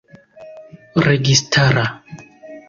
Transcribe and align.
registara 1.05 1.85